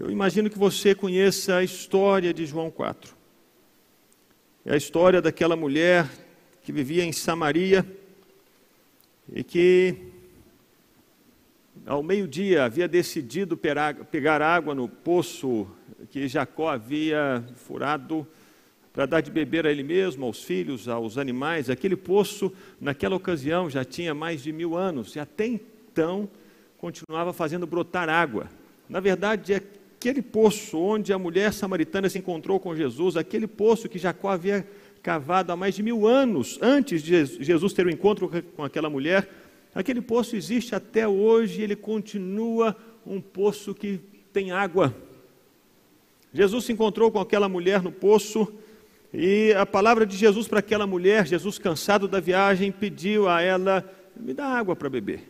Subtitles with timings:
[0.00, 3.14] Eu imagino que você conheça a história de João 4.
[4.64, 6.08] É a história daquela mulher
[6.62, 7.84] que vivia em Samaria
[9.30, 9.94] e que,
[11.84, 15.68] ao meio-dia, havia decidido pegar água no poço
[16.08, 18.26] que Jacó havia furado
[18.94, 21.68] para dar de beber a ele mesmo, aos filhos, aos animais.
[21.68, 26.26] Aquele poço, naquela ocasião, já tinha mais de mil anos e até então
[26.78, 28.48] continuava fazendo brotar água.
[28.88, 29.62] Na verdade,
[30.00, 34.66] aquele poço onde a mulher samaritana se encontrou com Jesus, aquele poço que Jacó havia
[35.02, 38.88] cavado há mais de mil anos antes de Jesus ter o um encontro com aquela
[38.88, 39.28] mulher,
[39.74, 42.74] aquele poço existe até hoje ele continua
[43.04, 44.00] um poço que
[44.32, 44.96] tem água.
[46.32, 48.50] Jesus se encontrou com aquela mulher no poço
[49.12, 53.84] e a palavra de Jesus para aquela mulher, Jesus cansado da viagem, pediu a ela:
[54.16, 55.28] me dá água para beber.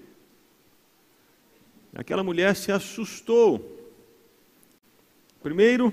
[1.92, 3.79] Aquela mulher se assustou.
[5.42, 5.92] Primeiro,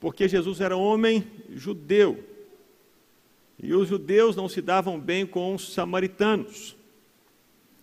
[0.00, 2.22] porque Jesus era homem judeu.
[3.62, 6.76] E os judeus não se davam bem com os samaritanos.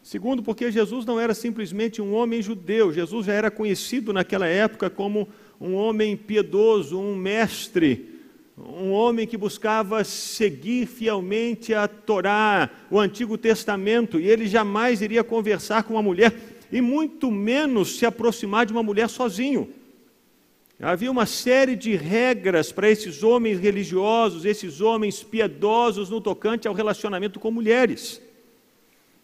[0.03, 4.89] Segundo, porque Jesus não era simplesmente um homem judeu, Jesus já era conhecido naquela época
[4.89, 8.19] como um homem piedoso, um mestre,
[8.57, 15.23] um homem que buscava seguir fielmente a Torá, o Antigo Testamento, e ele jamais iria
[15.23, 16.33] conversar com uma mulher,
[16.71, 19.69] e muito menos se aproximar de uma mulher sozinho.
[20.83, 26.73] Havia uma série de regras para esses homens religiosos, esses homens piedosos no tocante ao
[26.73, 28.19] relacionamento com mulheres.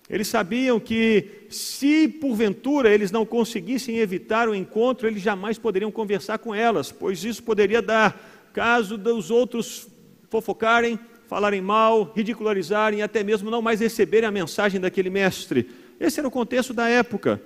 [0.08, 6.38] Eles sabiam que, se porventura eles não conseguissem evitar o encontro, eles jamais poderiam conversar
[6.38, 9.88] com elas, pois isso poderia dar caso dos outros
[10.30, 15.68] fofocarem, falarem mal, ridicularizarem, até mesmo não mais receberem a mensagem daquele mestre.
[16.00, 17.42] Esse era o contexto da época.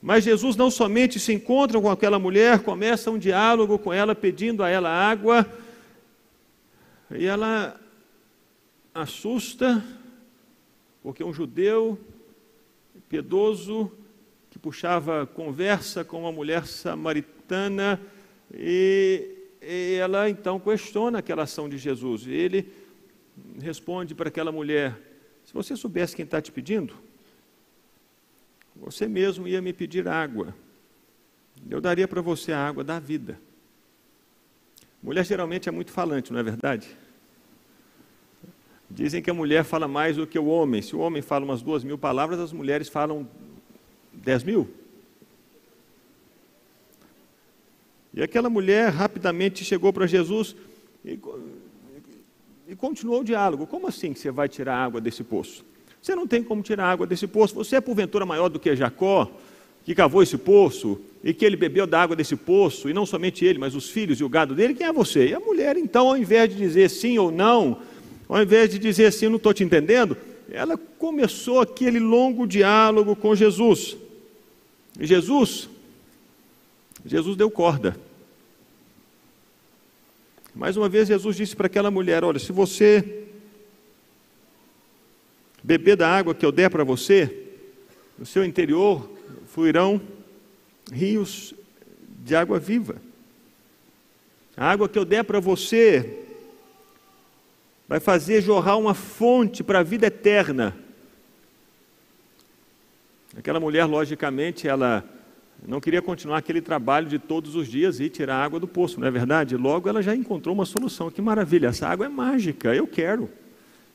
[0.00, 4.62] Mas Jesus não somente se encontra com aquela mulher, começa um diálogo com ela, pedindo
[4.62, 5.46] a ela água,
[7.10, 7.78] e ela
[8.94, 9.84] assusta
[11.02, 11.98] porque um judeu
[13.08, 13.90] piedoso
[14.50, 18.00] que puxava conversa com uma mulher samaritana
[18.52, 19.26] e,
[19.62, 22.26] e ela então questiona aquela ação de Jesus.
[22.26, 22.72] E ele
[23.60, 24.98] responde para aquela mulher:
[25.44, 26.94] Se você soubesse quem está te pedindo,
[28.80, 30.54] você mesmo ia me pedir água.
[31.68, 33.38] Eu daria para você a água da vida.
[35.02, 36.88] Mulher geralmente é muito falante, não é verdade?
[38.90, 40.80] Dizem que a mulher fala mais do que o homem.
[40.80, 43.28] Se o homem fala umas duas mil palavras, as mulheres falam
[44.12, 44.68] dez mil.
[48.14, 50.56] E aquela mulher rapidamente chegou para Jesus
[51.04, 51.20] e,
[52.66, 53.66] e, continuou o diálogo.
[53.66, 55.64] Como assim que você vai tirar água desse poço?
[56.02, 57.54] Você não tem como tirar água desse poço.
[57.54, 59.30] Você é porventura maior do que Jacó,
[59.84, 63.44] que cavou esse poço e que ele bebeu da água desse poço, e não somente
[63.44, 64.74] ele, mas os filhos e o gado dele.
[64.74, 65.28] Quem é você?
[65.28, 67.78] E a mulher, então, ao invés de dizer sim ou não,
[68.28, 70.16] ao invés de dizer assim, não estou te entendendo,
[70.50, 73.96] ela começou aquele longo diálogo com Jesus.
[74.98, 75.68] E Jesus,
[77.04, 77.96] Jesus deu corda.
[80.54, 83.27] Mais uma vez, Jesus disse para aquela mulher: Olha, se você
[85.68, 87.44] beber da água que eu der para você,
[88.18, 89.06] no seu interior
[89.48, 90.00] fluirão
[90.90, 91.52] rios
[92.24, 92.96] de água viva.
[94.56, 96.24] A água que eu der para você
[97.86, 100.74] vai fazer jorrar uma fonte para a vida eterna.
[103.36, 105.04] Aquela mulher, logicamente, ela
[105.66, 109.06] não queria continuar aquele trabalho de todos os dias e tirar água do poço, não
[109.06, 109.54] é verdade?
[109.54, 111.10] Logo ela já encontrou uma solução.
[111.10, 113.28] Que maravilha, essa água é mágica, eu quero.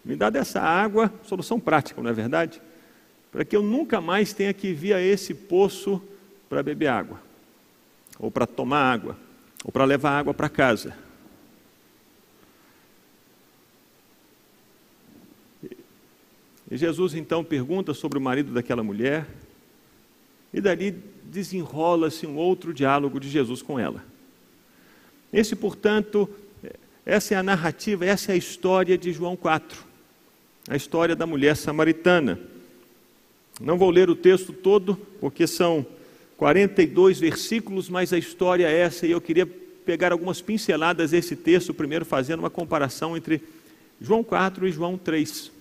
[0.03, 2.61] Me dá dessa água, solução prática, não é verdade?
[3.31, 6.01] Para que eu nunca mais tenha que vir a esse poço
[6.49, 7.21] para beber água,
[8.19, 9.17] ou para tomar água,
[9.63, 10.95] ou para levar água para casa.
[16.69, 19.25] E Jesus então pergunta sobre o marido daquela mulher,
[20.53, 20.91] e dali
[21.23, 24.03] desenrola-se um outro diálogo de Jesus com ela.
[25.31, 26.29] Esse, portanto,
[27.05, 29.92] essa é a narrativa, essa é a história de João 4,
[30.67, 32.39] a história da mulher samaritana.
[33.59, 35.85] Não vou ler o texto todo, porque são
[36.37, 41.73] 42 versículos, mas a história é essa, e eu queria pegar algumas pinceladas desse texto,
[41.73, 43.41] primeiro fazendo uma comparação entre
[44.01, 45.51] João 4 e João 3.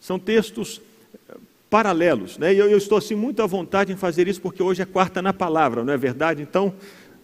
[0.00, 0.80] São textos
[1.28, 1.36] eh,
[1.68, 2.54] paralelos, né?
[2.54, 5.20] E eu, eu, estou assim muito à vontade em fazer isso porque hoje é quarta
[5.20, 6.42] na palavra, não é verdade?
[6.42, 6.72] Então,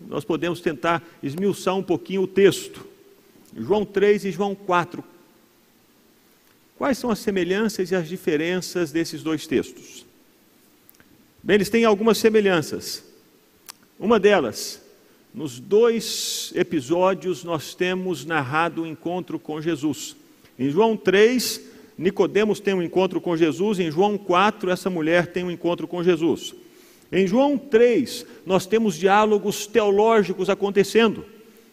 [0.09, 2.85] nós podemos tentar esmiuçar um pouquinho o texto.
[3.57, 5.05] João 3 e João 4.
[6.83, 10.05] Quais são as semelhanças e as diferenças desses dois textos?
[11.41, 13.05] Bem, eles têm algumas semelhanças.
[14.01, 14.83] Uma delas,
[15.33, 20.17] nos dois episódios nós temos narrado o encontro com Jesus.
[20.59, 21.61] Em João 3,
[21.97, 26.03] Nicodemos tem um encontro com Jesus, em João 4, essa mulher tem um encontro com
[26.03, 26.53] Jesus.
[27.13, 31.25] Em João 3, nós temos diálogos teológicos acontecendo.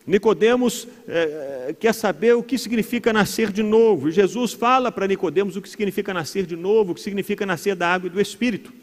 [0.10, 4.10] Nicodemos é, quer saber o que significa nascer de novo.
[4.10, 7.94] Jesus fala para Nicodemos o que significa nascer de novo, o que significa nascer da
[7.94, 8.74] água e do Espírito.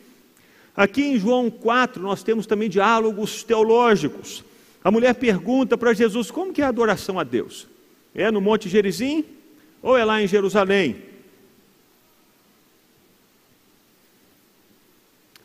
[0.77, 4.45] Aqui em João 4, nós temos também diálogos teológicos.
[4.85, 7.67] A mulher pergunta para Jesus como que é a adoração a Deus?
[8.15, 9.25] É no Monte Gerizim
[9.83, 10.97] ou é lá em Jerusalém?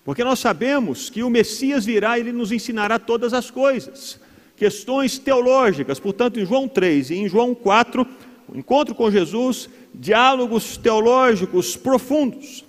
[0.06, 4.20] Porque nós sabemos que o Messias virá e ele nos ensinará todas as coisas.
[4.62, 8.06] Questões teológicas, portanto, em João 3 e em João 4,
[8.48, 12.64] o encontro com Jesus, diálogos teológicos profundos.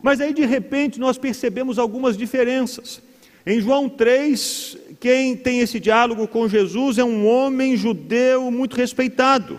[0.00, 3.02] Mas aí, de repente, nós percebemos algumas diferenças.
[3.44, 9.58] Em João 3, quem tem esse diálogo com Jesus é um homem judeu muito respeitado.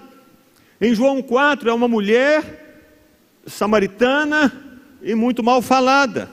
[0.79, 2.87] Em João 4, é uma mulher
[3.45, 6.29] samaritana e muito mal falada.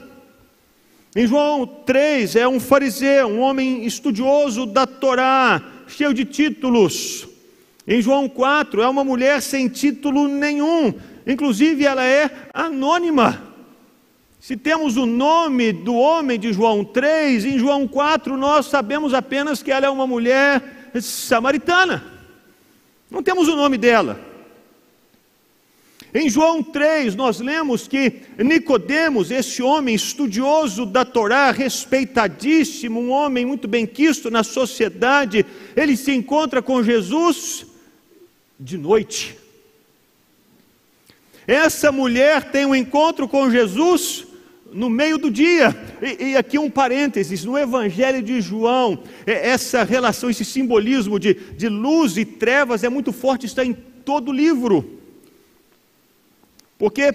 [1.15, 7.27] Em João 3, é um fariseu, um homem estudioso da Torá, cheio de títulos.
[7.87, 10.91] Em João 4, é uma mulher sem título nenhum,
[11.27, 13.43] inclusive ela é anônima.
[14.39, 19.61] Se temos o nome do homem de João 3, em João 4 nós sabemos apenas
[19.61, 22.03] que ela é uma mulher samaritana.
[23.09, 24.32] Não temos o nome dela.
[26.13, 33.43] Em João 3, nós lemos que Nicodemos, esse homem estudioso da Torá, respeitadíssimo, um homem
[33.45, 35.43] muito bem quisto na sociedade,
[35.75, 37.65] ele se encontra com Jesus
[38.59, 39.35] de noite.
[41.47, 44.27] Essa mulher tem um encontro com Jesus
[44.71, 45.75] no meio do dia.
[45.99, 51.33] E, e, aqui um parênteses: no Evangelho de João, é, essa relação, esse simbolismo de,
[51.33, 55.02] de luz e trevas é muito forte, está em todo o livro.
[56.77, 57.13] Porque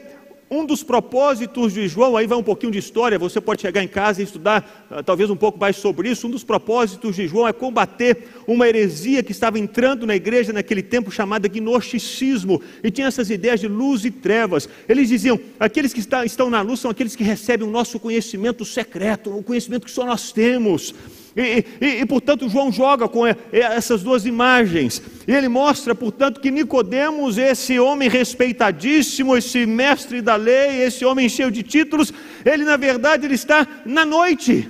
[0.51, 3.89] um dos propósitos de João, aí vai um pouquinho de história, você pode chegar em
[3.89, 6.27] casa e estudar uh, talvez um pouco mais sobre isso.
[6.27, 10.83] Um dos propósitos de João é combater uma heresia que estava entrando na igreja naquele
[10.83, 14.69] tempo chamada gnosticismo, e tinha essas ideias de luz e trevas.
[14.89, 19.37] Eles diziam: aqueles que estão na luz são aqueles que recebem o nosso conhecimento secreto,
[19.37, 20.95] o conhecimento que só nós temos.
[21.37, 25.03] E, e, e, portanto, João joga com essas duas imagens.
[25.27, 31.29] E ele mostra, portanto, que Nicodemos, esse homem respeitadíssimo, esse mestre da lei, esse homem
[31.29, 32.13] cheio de títulos,
[32.45, 34.69] ele na verdade ele está na noite.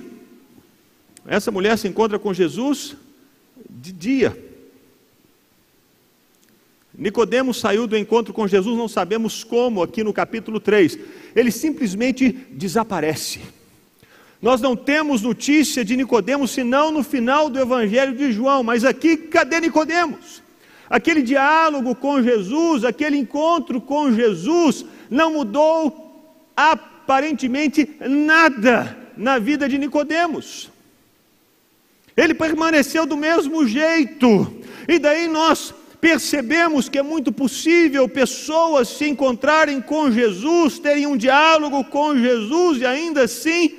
[1.25, 2.95] Essa mulher se encontra com Jesus
[3.69, 4.49] de dia.
[6.97, 10.99] Nicodemos saiu do encontro com Jesus, não sabemos como, aqui no capítulo 3.
[11.33, 13.39] Ele simplesmente desaparece.
[14.41, 19.17] Nós não temos notícia de Nicodemos senão no final do Evangelho de João, mas aqui
[19.17, 20.41] cadê Nicodemos?
[20.89, 26.09] Aquele diálogo com Jesus, aquele encontro com Jesus não mudou
[26.55, 30.69] aparentemente nada na vida de Nicodemos.
[32.15, 34.53] Ele permaneceu do mesmo jeito.
[34.87, 41.17] E daí nós percebemos que é muito possível pessoas se encontrarem com Jesus, terem um
[41.17, 43.78] diálogo com Jesus e ainda assim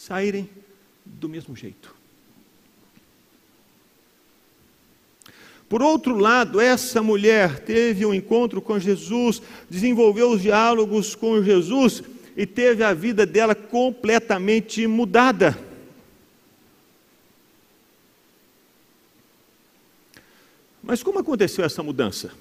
[0.00, 0.48] saírem
[1.04, 1.94] do mesmo jeito.
[5.68, 12.02] Por outro lado, essa mulher teve um encontro com Jesus, desenvolveu os diálogos com Jesus
[12.34, 15.56] e teve a vida dela completamente mudada.
[20.82, 22.32] Mas como aconteceu essa mudança?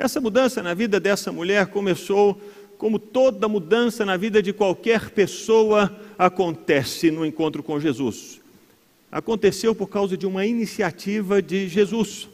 [0.00, 2.40] Essa mudança na vida dessa mulher começou
[2.78, 8.40] como toda mudança na vida de qualquer pessoa acontece no encontro com Jesus.
[9.12, 12.30] Aconteceu por causa de uma iniciativa de Jesus.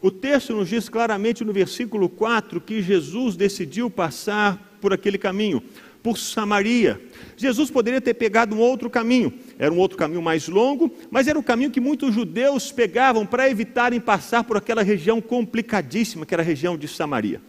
[0.00, 5.60] O texto nos diz claramente no versículo 4 que Jesus decidiu passar por aquele caminho
[6.02, 7.00] por Samaria.
[7.36, 9.32] Jesus poderia ter pegado um outro caminho,
[9.62, 13.48] era um outro caminho mais longo, mas era o caminho que muitos judeus pegavam para
[13.48, 17.40] evitarem passar por aquela região complicadíssima que era a região de Samaria.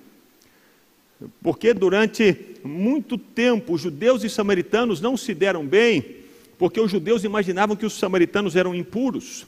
[1.42, 6.18] Porque durante muito tempo judeus e samaritanos não se deram bem,
[6.56, 9.48] porque os judeus imaginavam que os samaritanos eram impuros.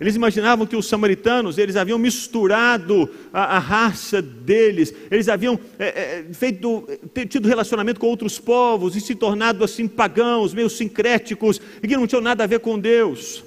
[0.00, 5.86] Eles imaginavam que os samaritanos, eles haviam misturado a, a raça deles, eles haviam é,
[5.86, 6.88] é, feito,
[7.28, 12.08] tido relacionamento com outros povos e se tornado assim pagãos, meio sincréticos, e que não
[12.08, 13.44] tinham nada a ver com Deus.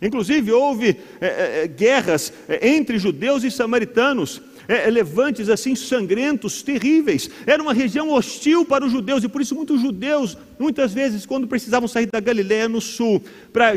[0.00, 6.62] Inclusive houve é, é, é guerras é, entre judeus e samaritanos, é, levantes assim sangrentos,
[6.62, 7.30] terríveis.
[7.46, 11.46] Era uma região hostil para os judeus e por isso muitos judeus, muitas vezes, quando
[11.46, 13.72] precisavam sair da Galiléia no sul, pra,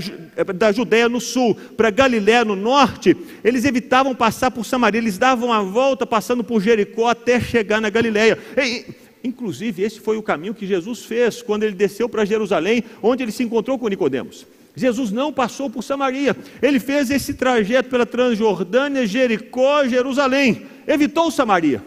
[0.56, 5.52] da Judéia no sul, para Galiléia no norte, eles evitavam passar por Samaria, eles davam
[5.52, 8.38] a volta passando por Jericó até chegar na Galiléia.
[8.58, 13.24] E, Inclusive, esse foi o caminho que Jesus fez quando ele desceu para Jerusalém, onde
[13.24, 14.46] ele se encontrou com Nicodemos.
[14.76, 21.84] Jesus não passou por Samaria, ele fez esse trajeto pela Transjordânia, Jericó, Jerusalém, evitou Samaria.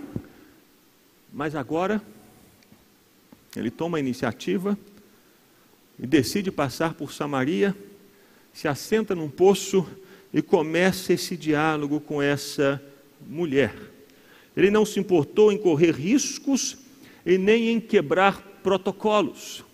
[1.32, 2.02] Mas agora,
[3.56, 4.78] ele toma a iniciativa
[5.98, 7.76] e decide passar por Samaria,
[8.52, 9.86] se assenta num poço
[10.32, 12.82] e começa esse diálogo com essa
[13.26, 13.74] mulher.
[14.56, 16.76] Ele não se importou em correr riscos
[17.24, 19.64] e nem em quebrar protocolos.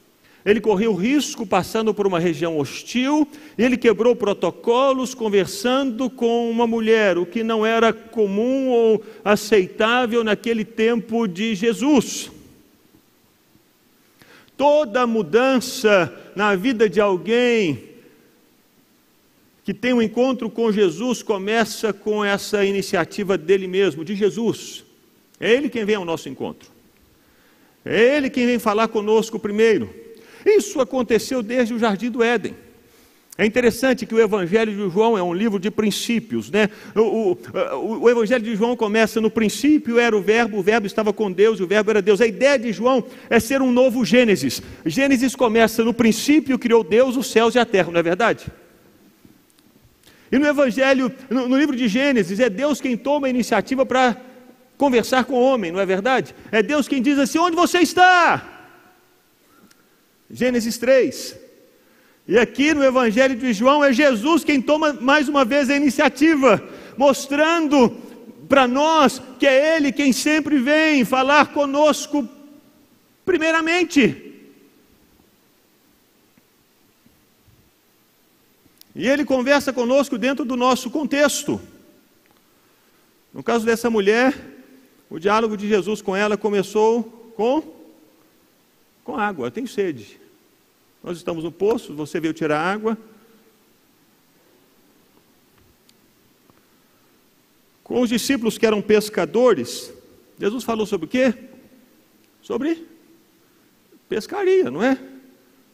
[0.44, 7.16] Ele correu risco passando por uma região hostil, ele quebrou protocolos conversando com uma mulher,
[7.16, 12.30] o que não era comum ou aceitável naquele tempo de Jesus.
[14.54, 17.94] Toda mudança na vida de alguém
[19.64, 24.84] que tem um encontro com Jesus começa com essa iniciativa dele mesmo, de Jesus.
[25.40, 26.68] É ele quem vem ao nosso encontro.
[27.82, 30.03] É ele quem vem falar conosco primeiro.
[30.44, 32.54] Isso aconteceu desde o Jardim do Éden.
[33.36, 36.68] É interessante que o Evangelho de João é um livro de princípios, né?
[36.94, 41.12] O, o, o, Evangelho de João começa no princípio era o Verbo, o Verbo estava
[41.12, 42.20] com Deus, o Verbo era Deus.
[42.20, 44.62] A ideia de João é ser um novo Gênesis.
[44.86, 48.46] Gênesis começa no princípio, criou Deus os céus e a terra, não é verdade?
[50.30, 54.16] E no Evangelho, no, no livro de Gênesis, é Deus quem toma a iniciativa para
[54.78, 56.32] conversar com o homem, não é verdade?
[56.52, 58.53] É Deus quem diz assim: onde você está?
[60.34, 61.38] Gênesis 3.
[62.26, 66.60] E aqui no Evangelho de João é Jesus quem toma mais uma vez a iniciativa,
[66.96, 67.90] mostrando
[68.48, 72.28] para nós que é Ele quem sempre vem falar conosco,
[73.24, 74.32] primeiramente.
[78.92, 81.60] E Ele conversa conosco dentro do nosso contexto.
[83.32, 84.34] No caso dessa mulher,
[85.08, 87.04] o diálogo de Jesus com ela começou
[87.36, 87.62] com,
[89.04, 90.23] com água, tem sede.
[91.04, 92.96] Nós estamos no poço, você veio tirar água.
[97.82, 99.92] Com os discípulos que eram pescadores,
[100.40, 101.34] Jesus falou sobre o quê?
[102.40, 102.86] Sobre
[104.08, 104.98] pescaria, não é?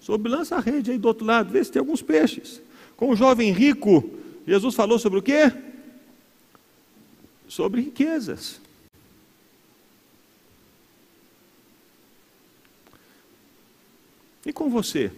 [0.00, 2.60] Sobre lança a rede aí do outro lado, vê se tem alguns peixes.
[2.96, 4.10] Com o jovem rico,
[4.44, 5.52] Jesus falou sobre o quê?
[7.46, 8.60] Sobre riquezas.
[14.44, 15.12] E com você?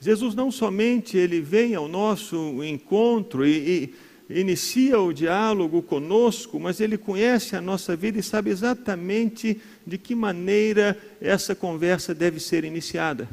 [0.00, 3.92] Jesus não somente ele vem ao nosso encontro e,
[4.28, 9.98] e inicia o diálogo conosco, mas ele conhece a nossa vida e sabe exatamente de
[9.98, 13.28] que maneira essa conversa deve ser iniciada.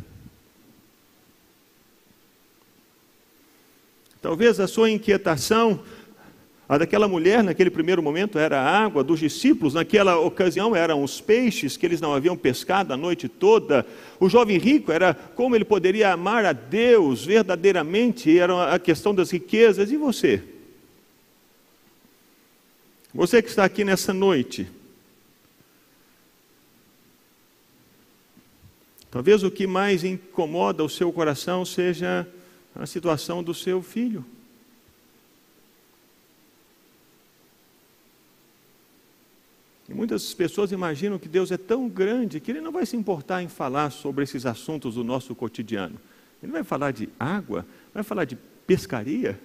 [4.22, 5.84] Talvez a sua inquietação
[6.68, 11.22] a daquela mulher, naquele primeiro momento, era a água, dos discípulos, naquela ocasião, eram os
[11.22, 13.86] peixes que eles não haviam pescado a noite toda.
[14.20, 19.30] O jovem rico era como ele poderia amar a Deus verdadeiramente, era a questão das
[19.30, 19.92] riquezas.
[19.92, 20.42] E você?
[23.14, 24.68] Você que está aqui nessa noite,
[29.12, 32.28] talvez o que mais incomoda o seu coração seja
[32.74, 34.26] a situação do seu filho.
[39.96, 43.48] Muitas pessoas imaginam que Deus é tão grande que Ele não vai se importar em
[43.48, 46.00] falar sobre esses assuntos do nosso cotidiano.
[46.44, 48.36] Ele vai falar de água, vai falar de
[48.68, 49.40] pescaria.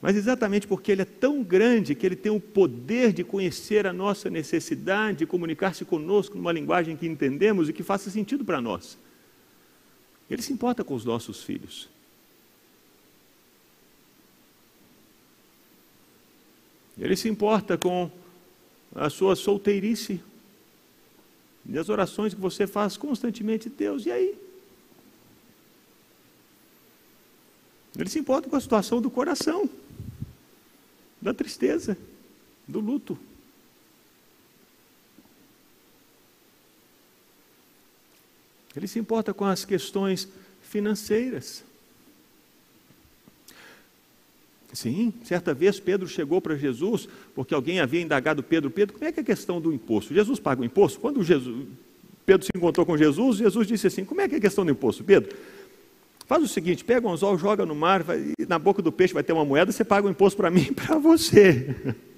[0.00, 3.92] Mas exatamente porque Ele é tão grande que Ele tem o poder de conhecer a
[3.92, 8.96] nossa necessidade, de comunicar-se conosco numa linguagem que entendemos e que faça sentido para nós.
[10.30, 11.88] Ele se importa com os nossos filhos.
[17.00, 18.10] Ele se importa com
[18.94, 20.20] a sua solteirice
[21.66, 24.38] e as orações que você faz constantemente, Deus, e aí?
[27.98, 29.68] Ele se importa com a situação do coração,
[31.20, 31.96] da tristeza,
[32.68, 33.18] do luto.
[38.76, 40.28] Ele se importa com as questões
[40.62, 41.64] financeiras.
[44.72, 49.12] Sim, certa vez Pedro chegou para Jesus, porque alguém havia indagado Pedro, Pedro, como é
[49.12, 50.14] que é a questão do imposto?
[50.14, 51.00] Jesus paga o imposto?
[51.00, 51.66] Quando Jesus,
[52.24, 54.70] Pedro se encontrou com Jesus, Jesus disse assim, como é que é a questão do
[54.70, 55.36] imposto, Pedro?
[56.30, 59.24] Faz o seguinte: pega um anzol, joga no mar, vai, na boca do peixe vai
[59.24, 61.74] ter uma moeda, você paga o imposto para mim e para você.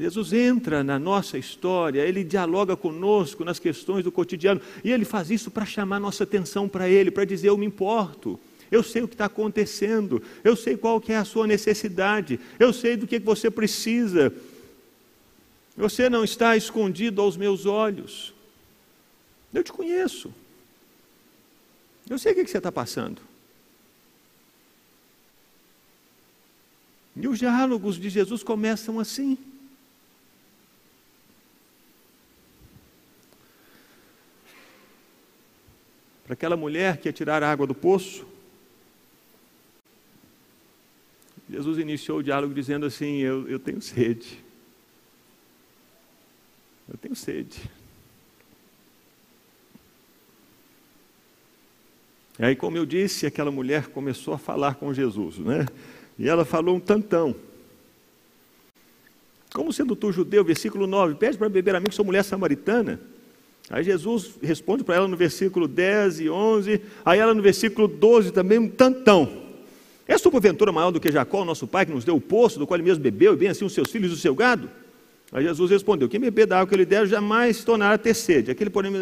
[0.00, 5.30] Jesus entra na nossa história, ele dialoga conosco nas questões do cotidiano, e ele faz
[5.30, 8.40] isso para chamar nossa atenção para ele, para dizer: Eu me importo,
[8.70, 12.72] eu sei o que está acontecendo, eu sei qual que é a sua necessidade, eu
[12.72, 14.32] sei do que você precisa.
[15.76, 18.32] Você não está escondido aos meus olhos.
[19.52, 20.32] Eu te conheço.
[22.08, 23.20] Eu sei o que você está passando.
[27.14, 29.36] E os diálogos de Jesus começam assim.
[36.30, 38.24] Para aquela mulher que ia tirar a água do poço,
[41.50, 44.38] Jesus iniciou o diálogo dizendo assim: Eu, eu tenho sede.
[46.88, 47.68] Eu tenho sede.
[52.38, 55.66] E aí, como eu disse, aquela mulher começou a falar com Jesus, né?
[56.16, 57.34] E ela falou um tantão.
[59.52, 63.00] Como sendo tu judeu, versículo 9, pede para beber a mim que sou mulher samaritana.
[63.70, 68.32] Aí Jesus responde para ela no versículo 10 e 11, aí ela no versículo 12
[68.32, 69.28] também um tantão.
[70.08, 72.66] És tu porventura maior do que Jacó, nosso pai, que nos deu o poço, do
[72.66, 74.68] qual ele mesmo bebeu, e bem assim os seus filhos e o seu gado?
[75.32, 78.50] Aí Jesus respondeu: Quem beber da água que ele der jamais se tornará ter sede.
[78.50, 78.92] Aquele, porém,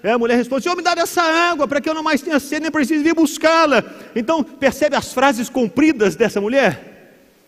[0.00, 2.38] aí a mulher responde: Senhor, me dá dessa água para que eu não mais tenha
[2.38, 3.82] sede, nem precise vir buscá-la.
[4.14, 6.94] Então, percebe as frases compridas dessa mulher?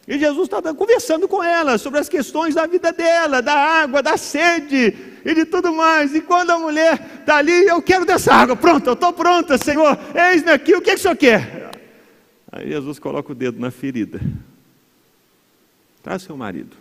[0.09, 4.17] E Jesus está conversando com ela sobre as questões da vida dela, da água, da
[4.17, 6.15] sede e de tudo mais.
[6.15, 9.99] E quando a mulher está ali, eu quero dessa água, pronto, eu estou pronta, Senhor,
[10.15, 11.71] eis-me aqui, o que, que o Senhor quer?
[12.51, 14.21] Aí Jesus coloca o dedo na ferida.
[16.03, 16.77] Traz seu marido.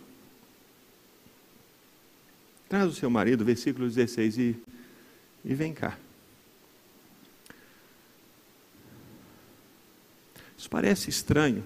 [2.68, 4.56] Traz o seu marido, versículo 16, e,
[5.44, 5.96] e vem cá.
[10.56, 11.64] Isso parece estranho.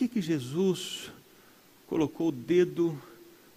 [0.00, 1.10] Que, que Jesus
[1.86, 2.98] colocou o dedo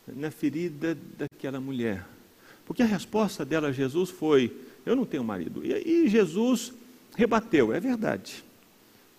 [0.06, 2.06] na ferida daquela mulher?
[2.66, 4.54] Porque a resposta dela a Jesus foi:
[4.86, 5.66] Eu não tenho marido.
[5.66, 6.74] E, e Jesus
[7.16, 8.44] rebateu: É verdade.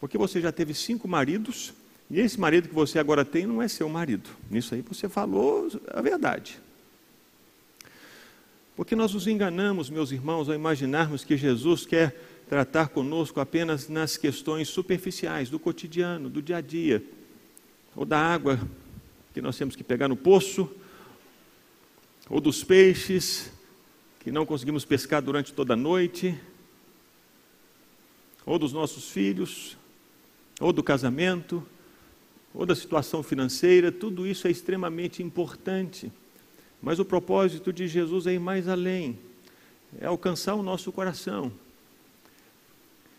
[0.00, 1.72] Porque você já teve cinco maridos
[2.10, 4.28] e esse marido que você agora tem não é seu marido.
[4.50, 6.60] Nisso aí você falou a verdade.
[8.76, 12.14] Porque nós nos enganamos, meus irmãos, ao imaginarmos que Jesus quer
[12.54, 17.02] tratar conosco apenas nas questões superficiais, do cotidiano, do dia a dia,
[17.96, 18.60] ou da água
[19.32, 20.70] que nós temos que pegar no poço,
[22.30, 23.50] ou dos peixes
[24.20, 26.40] que não conseguimos pescar durante toda a noite,
[28.46, 29.76] ou dos nossos filhos,
[30.60, 31.60] ou do casamento,
[32.54, 36.12] ou da situação financeira, tudo isso é extremamente importante.
[36.80, 39.18] Mas o propósito de Jesus é ir mais além,
[40.00, 41.50] é alcançar o nosso coração,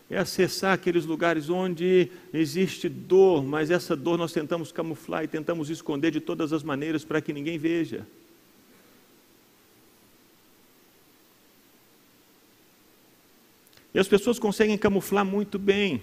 [0.08, 5.68] é acessar aqueles lugares onde existe dor, mas essa dor nós tentamos camuflar e tentamos
[5.68, 8.06] esconder de todas as maneiras para que ninguém veja.
[13.92, 16.02] E as pessoas conseguem camuflar muito bem.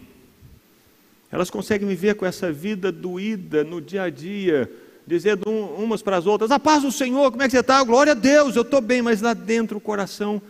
[1.32, 4.70] Elas conseguem viver com essa vida doída no dia a dia,
[5.08, 7.82] dizendo umas para as outras: A paz do Senhor, como é que você está?
[7.84, 10.42] Glória a Deus, eu estou bem, mas lá dentro o coração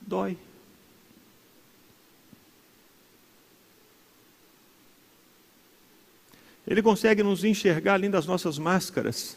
[0.00, 0.36] dói.
[6.72, 9.36] Ele consegue nos enxergar além das nossas máscaras.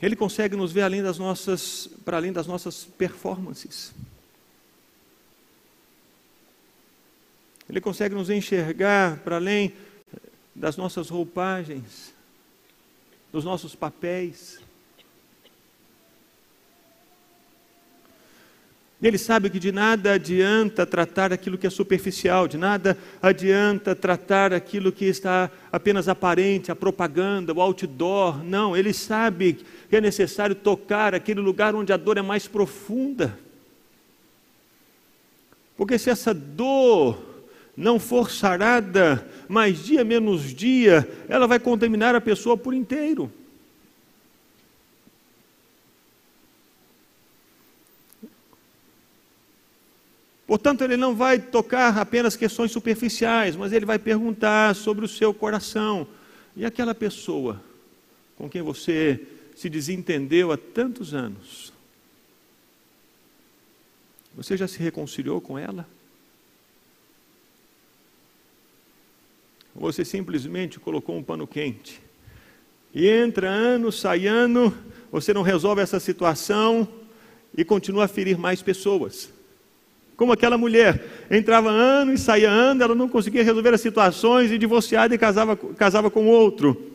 [0.00, 3.92] Ele consegue nos ver além das nossas, para além das nossas performances.
[7.68, 9.74] Ele consegue nos enxergar para além
[10.54, 12.14] das nossas roupagens,
[13.32, 14.60] dos nossos papéis.
[19.04, 24.50] Ele sabe que de nada adianta tratar aquilo que é superficial, de nada adianta tratar
[24.54, 28.42] aquilo que está apenas aparente, a propaganda, o outdoor.
[28.42, 29.58] Não, ele sabe
[29.90, 33.38] que é necessário tocar aquele lugar onde a dor é mais profunda.
[35.76, 37.22] Porque se essa dor
[37.76, 43.30] não for sarada, mais dia menos dia, ela vai contaminar a pessoa por inteiro.
[50.46, 55.32] Portanto, ele não vai tocar apenas questões superficiais, mas ele vai perguntar sobre o seu
[55.32, 56.06] coração.
[56.54, 57.62] E aquela pessoa
[58.36, 59.26] com quem você
[59.56, 61.72] se desentendeu há tantos anos,
[64.34, 65.86] você já se reconciliou com ela?
[69.74, 72.00] Você simplesmente colocou um pano quente
[72.94, 74.76] E entra ano, sai ano,
[75.10, 76.88] você não resolve essa situação
[77.56, 79.32] e continua a ferir mais pessoas.
[80.16, 84.58] Como aquela mulher, entrava ano e saía ano, ela não conseguia resolver as situações e
[84.58, 86.92] divorciada e casava, casava com outro.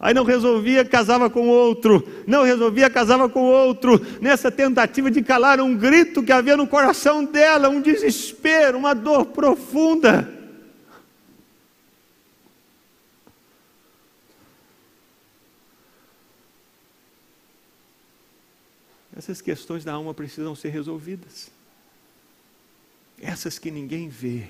[0.00, 2.06] Aí não resolvia, casava com outro.
[2.24, 4.00] Não resolvia, casava com outro.
[4.20, 9.26] Nessa tentativa de calar um grito que havia no coração dela, um desespero, uma dor
[9.26, 10.32] profunda.
[19.16, 21.57] Essas questões da alma precisam ser resolvidas.
[23.20, 24.48] Essas que ninguém vê.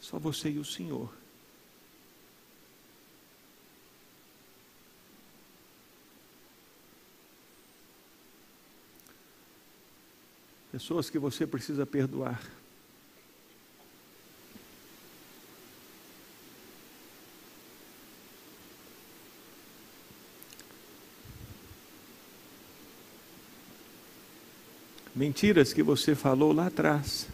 [0.00, 1.12] Só você e o Senhor.
[10.70, 12.42] Pessoas que você precisa perdoar.
[25.24, 27.26] Mentiras que você falou lá atrás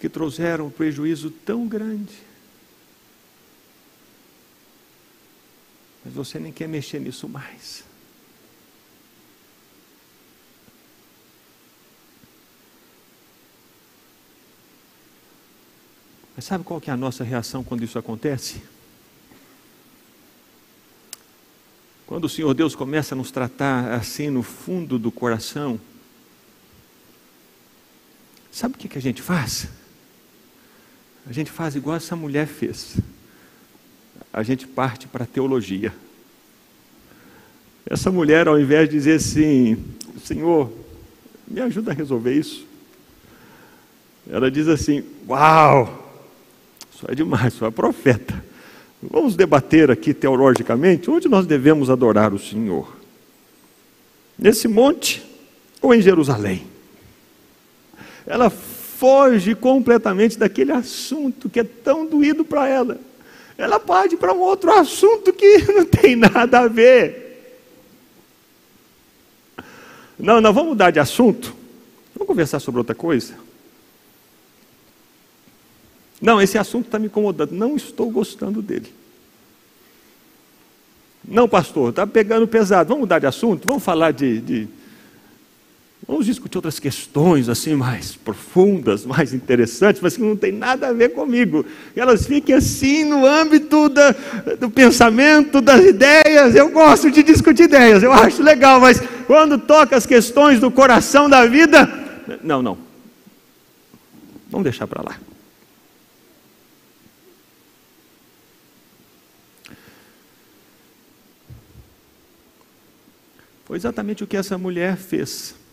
[0.00, 2.14] que trouxeram um prejuízo tão grande.
[6.02, 7.84] Mas você nem quer mexer nisso mais.
[16.34, 18.62] Mas sabe qual que é a nossa reação quando isso acontece?
[22.06, 25.78] Quando o Senhor Deus começa a nos tratar assim no fundo do coração,
[28.56, 29.68] sabe o que, que a gente faz?
[31.26, 32.96] A gente faz igual essa mulher fez.
[34.32, 35.92] A gente parte para a teologia.
[37.84, 39.76] Essa mulher, ao invés de dizer assim,
[40.24, 40.72] Senhor,
[41.46, 42.66] me ajuda a resolver isso,
[44.28, 46.04] ela diz assim: Uau!
[46.94, 48.42] Isso é demais, isso é profeta.
[49.02, 52.96] Vamos debater aqui teologicamente onde nós devemos adorar o Senhor.
[54.38, 55.22] Nesse monte
[55.82, 56.75] ou em Jerusalém?
[58.26, 62.98] Ela foge completamente daquele assunto que é tão doído para ela.
[63.56, 67.24] Ela parte para um outro assunto que não tem nada a ver.
[70.18, 71.54] Não, não, vamos mudar de assunto.
[72.14, 73.34] Vamos conversar sobre outra coisa.
[76.20, 77.52] Não, esse assunto está me incomodando.
[77.52, 78.92] Não estou gostando dele.
[81.22, 82.88] Não, pastor, está pegando pesado.
[82.88, 83.66] Vamos mudar de assunto?
[83.66, 84.68] Vamos falar de, de,
[86.08, 90.92] Vamos discutir outras questões assim mais profundas, mais interessantes, mas que não tem nada a
[90.92, 91.66] ver comigo.
[91.96, 94.12] Elas fiquem assim no âmbito da,
[94.60, 96.54] do pensamento, das ideias.
[96.54, 101.28] Eu gosto de discutir ideias, eu acho legal, mas quando toca as questões do coração
[101.28, 101.88] da vida,
[102.40, 102.78] não, não.
[104.48, 105.18] Vamos deixar para lá.
[113.64, 115.65] Foi exatamente o que essa mulher fez.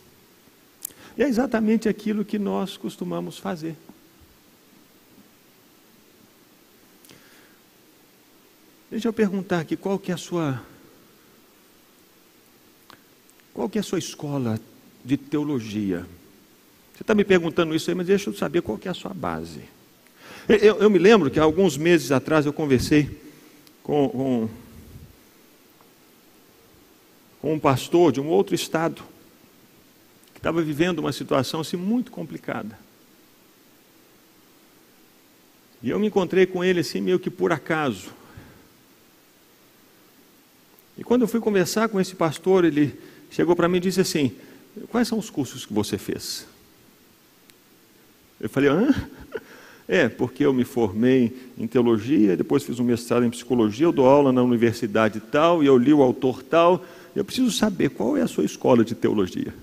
[1.17, 3.75] E é exatamente aquilo que nós costumamos fazer.
[8.89, 10.61] Deixa eu perguntar aqui, qual que é a sua
[13.53, 14.59] qual que é a sua escola
[15.05, 16.05] de teologia?
[16.93, 19.13] Você está me perguntando isso aí, mas deixa eu saber qual que é a sua
[19.13, 19.61] base.
[20.47, 23.21] Eu, eu me lembro que alguns meses atrás eu conversei
[23.83, 24.49] com, com
[27.43, 29.03] com um pastor de um outro estado,
[30.43, 32.77] estava vivendo uma situação assim muito complicada.
[35.81, 38.11] E eu me encontrei com ele assim meio que por acaso.
[40.97, 42.93] E quando eu fui conversar com esse pastor, ele
[43.31, 44.33] chegou para mim e disse assim:
[44.89, 46.45] Quais são os cursos que você fez?
[48.39, 48.93] Eu falei: Hã?
[49.85, 54.05] É, porque eu me formei em teologia, depois fiz um mestrado em psicologia, eu dou
[54.05, 56.85] aula na universidade tal, e eu li o autor tal.
[57.13, 59.53] Eu preciso saber qual é a sua escola de teologia.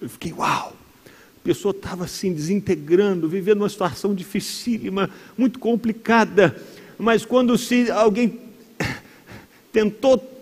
[0.00, 0.76] Eu fiquei, uau!
[1.06, 6.60] A pessoa estava assim, desintegrando, vivendo uma situação dificílima, muito complicada.
[6.98, 8.40] Mas quando se alguém
[9.72, 10.32] tentou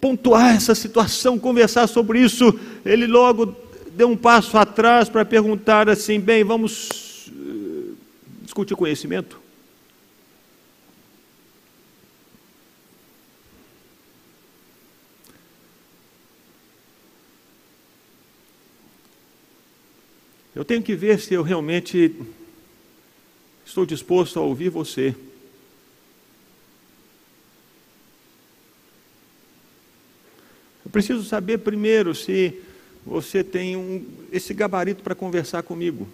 [0.00, 3.56] pontuar essa situação, conversar sobre isso, ele logo
[3.92, 7.92] deu um passo atrás para perguntar assim: bem, vamos eh,
[8.42, 9.43] discutir conhecimento?
[20.54, 22.14] Eu tenho que ver se eu realmente
[23.66, 25.12] estou disposto a ouvir você.
[30.84, 32.62] Eu preciso saber primeiro se
[33.04, 36.06] você tem um, esse gabarito para conversar comigo.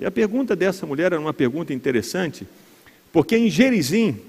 [0.00, 2.44] E a pergunta dessa mulher era uma pergunta interessante,
[3.12, 4.20] porque em Gerizim,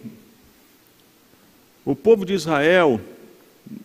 [1.84, 3.02] o povo de Israel,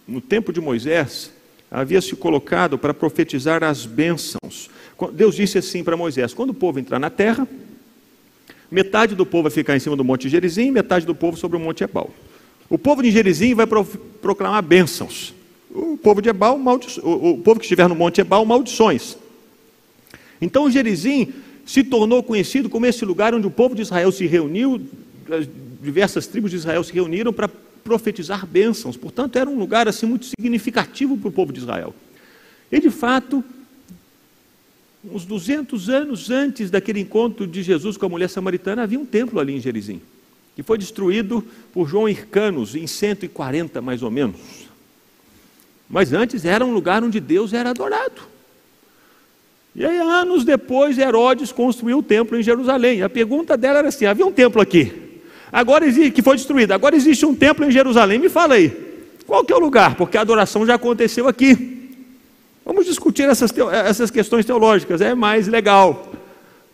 [0.07, 1.31] no tempo de Moisés,
[1.70, 4.70] havia se colocado para profetizar as bênçãos.
[5.12, 7.47] Deus disse assim para Moisés: quando o povo entrar na terra,
[8.70, 11.61] metade do povo vai ficar em cima do monte Gerizim, metade do povo sobre o
[11.61, 12.11] monte Ebal.
[12.70, 15.35] O povo de Gerizim vai proclamar bênçãos.
[15.70, 19.16] O povo de Ebal, o, o povo que estiver no monte Ebal, maldições.
[20.40, 21.33] Então Gerizim
[21.66, 24.81] se tornou conhecido como esse lugar onde o povo de Israel se reuniu,
[25.31, 25.49] as
[25.83, 27.51] diversas tribos de Israel se reuniram para
[27.85, 28.97] profetizar bênçãos.
[28.97, 31.94] Portanto, era um lugar assim muito significativo para o povo de Israel.
[32.73, 33.44] E de fato,
[35.05, 39.38] uns 200 anos antes daquele encontro de Jesus com a mulher samaritana, havia um templo
[39.38, 40.01] ali em Gerizim,
[40.57, 44.40] que foi destruído por João Hircanos em 140 mais ou menos.
[45.88, 48.35] Mas antes era um lugar onde Deus era adorado.
[49.77, 53.03] E aí, anos depois, Herodes construiu o templo em Jerusalém.
[53.03, 55.04] A pergunta dela era assim: havia um templo aqui,
[55.55, 58.19] agora que foi destruído, agora existe um templo em Jerusalém.
[58.19, 58.71] Me fala aí,
[59.25, 59.95] qual que é o lugar?
[59.95, 61.95] Porque a adoração já aconteceu aqui.
[62.64, 63.53] Vamos discutir essas,
[63.87, 66.12] essas questões teológicas, é mais legal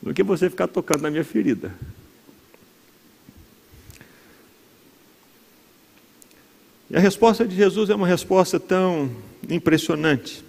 [0.00, 1.74] do que você ficar tocando na minha ferida.
[6.88, 9.10] E a resposta de Jesus é uma resposta tão
[9.48, 10.42] impressionante.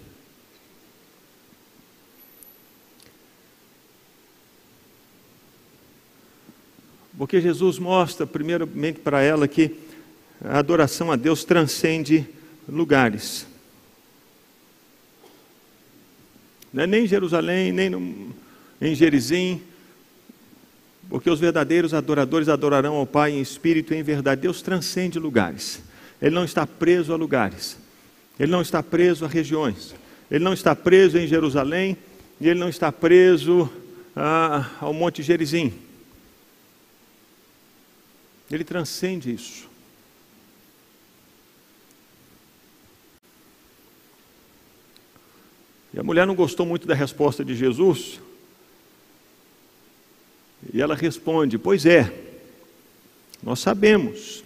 [7.22, 9.76] Porque Jesus mostra, primeiramente, para ela que
[10.44, 12.26] a adoração a Deus transcende
[12.68, 13.46] lugares.
[16.76, 18.34] É nem em Jerusalém, nem no,
[18.80, 19.62] em Gerizim,
[21.08, 24.40] porque os verdadeiros adoradores adorarão ao Pai em espírito e em verdade.
[24.40, 25.80] Deus transcende lugares.
[26.20, 27.78] Ele não está preso a lugares.
[28.36, 29.94] Ele não está preso a regiões.
[30.28, 31.96] Ele não está preso em Jerusalém
[32.40, 33.70] e ele não está preso
[34.16, 35.72] a, ao Monte Gerizim.
[38.52, 39.66] Ele transcende isso.
[45.94, 48.20] E a mulher não gostou muito da resposta de Jesus.
[50.72, 52.12] E ela responde: Pois é,
[53.42, 54.44] nós sabemos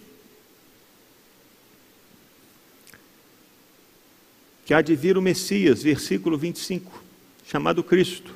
[4.65, 7.03] que há de vir o Messias, versículo 25,
[7.45, 8.33] chamado Cristo.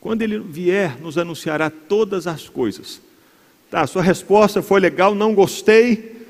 [0.00, 3.05] Quando ele vier, nos anunciará todas as coisas.
[3.76, 6.24] Tá, sua resposta foi legal, não gostei.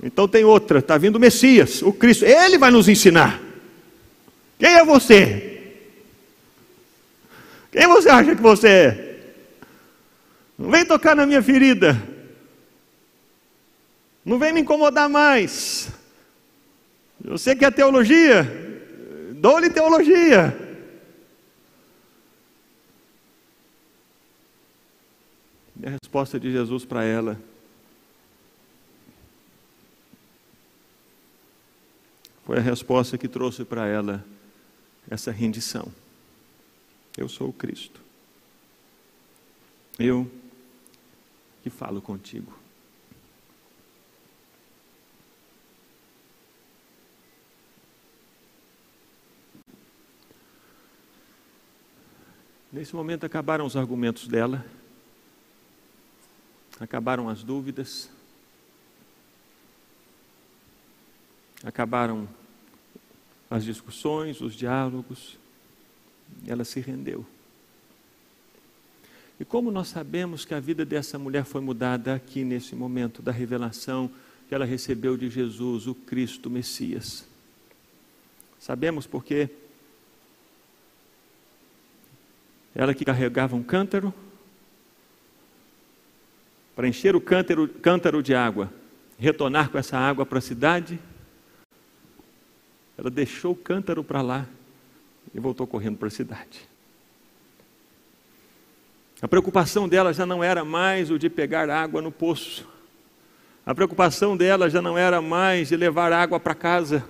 [0.00, 2.24] Então tem outra, está vindo o Messias, o Cristo.
[2.24, 3.42] Ele vai nos ensinar.
[4.56, 5.74] Quem é você?
[7.72, 9.16] Quem você acha que você é?
[10.56, 12.00] Não vem tocar na minha ferida.
[14.24, 15.88] Não vem me incomodar mais.
[17.20, 18.48] Você quer teologia?
[19.32, 20.56] Dou-lhe teologia.
[25.82, 27.36] E a resposta de Jesus para ela
[32.44, 34.24] foi a resposta que trouxe para ela
[35.10, 35.92] essa rendição.
[37.18, 38.00] Eu sou o Cristo.
[39.98, 40.30] Eu
[41.64, 42.56] que falo contigo.
[52.72, 54.64] Nesse momento acabaram os argumentos dela
[56.82, 58.10] acabaram as dúvidas,
[61.62, 62.28] acabaram
[63.48, 65.38] as discussões, os diálogos,
[66.44, 67.24] ela se rendeu.
[69.38, 73.30] E como nós sabemos que a vida dessa mulher foi mudada aqui nesse momento da
[73.30, 74.10] revelação
[74.48, 77.24] que ela recebeu de Jesus, o Cristo Messias?
[78.58, 79.48] Sabemos porque
[82.74, 84.12] ela que carregava um cântaro,
[86.74, 88.72] para encher o cântaro, cântaro de água,
[89.18, 90.98] retornar com essa água para a cidade,
[92.96, 94.46] ela deixou o cântaro para lá
[95.34, 96.68] e voltou correndo para a cidade.
[99.20, 102.68] A preocupação dela já não era mais o de pegar água no poço.
[103.64, 107.04] A preocupação dela já não era mais de levar água para casa.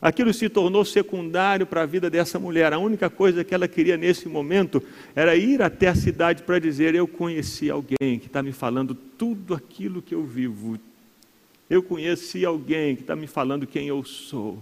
[0.00, 2.72] Aquilo se tornou secundário para a vida dessa mulher.
[2.72, 4.82] A única coisa que ela queria nesse momento
[5.14, 9.54] era ir até a cidade para dizer: Eu conheci alguém que está me falando tudo
[9.54, 10.78] aquilo que eu vivo.
[11.68, 14.58] Eu conheci alguém que está me falando quem eu sou.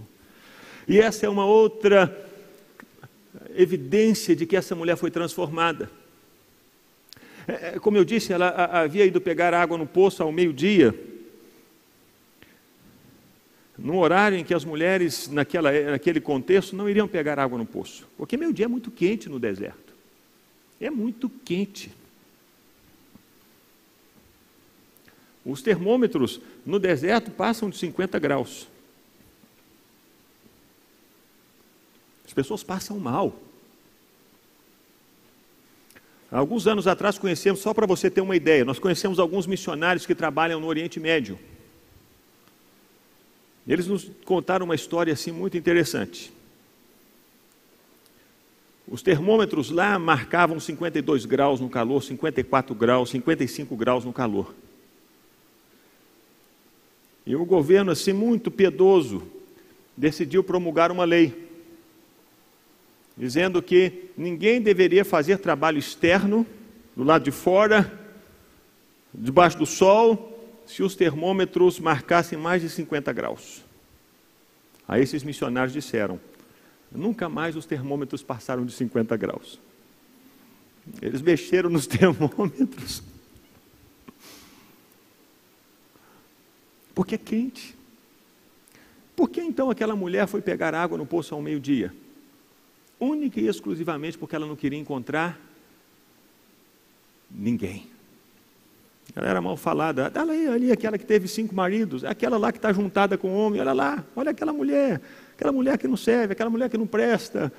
[0.86, 2.30] E essa é uma outra
[3.56, 5.90] evidência de que essa mulher foi transformada.
[7.46, 10.94] É, é, como eu disse, ela havia ido pegar água no poço ao meio-dia
[13.76, 18.06] num horário em que as mulheres, naquela, naquele contexto, não iriam pegar água no poço,
[18.16, 19.94] porque meio-dia é muito quente no deserto.
[20.80, 21.90] é muito quente.
[25.44, 28.66] Os termômetros no deserto passam de 50 graus.
[32.26, 33.38] As pessoas passam mal.
[36.30, 40.14] Alguns anos atrás conhecemos, só para você ter uma ideia, nós conhecemos alguns missionários que
[40.14, 41.38] trabalham no Oriente Médio.
[43.66, 46.32] Eles nos contaram uma história assim muito interessante.
[48.86, 54.54] Os termômetros lá marcavam 52 graus no calor, 54 graus, 55 graus no calor.
[57.26, 59.22] E o governo, assim, muito piedoso,
[59.96, 61.48] decidiu promulgar uma lei,
[63.16, 66.46] dizendo que ninguém deveria fazer trabalho externo,
[66.94, 67.90] do lado de fora,
[69.12, 70.33] debaixo do sol,
[70.66, 73.64] se os termômetros marcassem mais de 50 graus.
[74.86, 76.20] Aí esses missionários disseram:
[76.90, 79.60] nunca mais os termômetros passaram de 50 graus.
[81.00, 83.02] Eles mexeram nos termômetros.
[86.94, 87.76] Porque é quente.
[89.16, 91.94] Por que então aquela mulher foi pegar água no poço ao meio-dia?
[92.98, 95.40] Única e exclusivamente porque ela não queria encontrar
[97.30, 97.93] ninguém.
[99.16, 100.10] Ela era mal falada.
[100.14, 103.36] Olha aí, ali, aquela que teve cinco maridos, aquela lá que está juntada com o
[103.36, 105.00] homem, olha lá, olha aquela mulher,
[105.34, 107.52] aquela mulher que não serve, aquela mulher que não presta,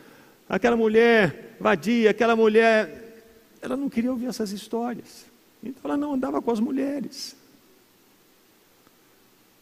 [0.50, 3.04] aquela mulher vadia, aquela mulher.
[3.62, 5.26] Ela não queria ouvir essas histórias.
[5.64, 7.36] Então ela não andava com as mulheres.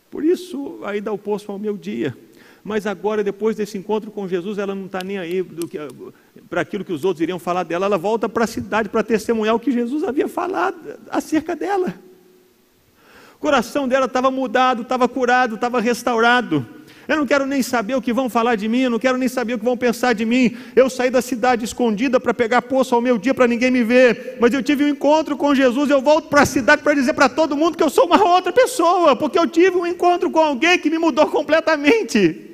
[0.10, 2.16] Por isso, aí dá o posto ao meu dia.
[2.64, 5.46] Mas agora, depois desse encontro com Jesus, ela não está nem aí
[6.50, 7.86] para aquilo que os outros iriam falar dela.
[7.86, 10.78] Ela volta para a cidade para testemunhar o que Jesus havia falado
[11.10, 11.94] acerca dela.
[13.36, 16.66] O coração dela estava mudado, estava curado, estava restaurado.
[17.08, 19.28] Eu não quero nem saber o que vão falar de mim, eu não quero nem
[19.28, 20.56] saber o que vão pensar de mim.
[20.76, 24.38] Eu saí da cidade escondida para pegar poço ao meu dia para ninguém me ver,
[24.40, 25.90] mas eu tive um encontro com Jesus.
[25.90, 28.54] Eu volto para a cidade para dizer para todo mundo que eu sou uma outra
[28.54, 32.53] pessoa, porque eu tive um encontro com alguém que me mudou completamente.